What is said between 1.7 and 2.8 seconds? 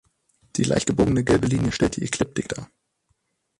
stellt die Ekliptik dar.